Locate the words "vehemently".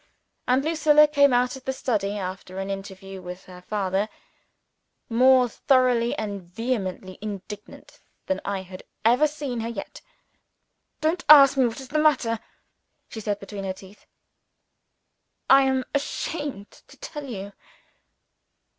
6.41-7.19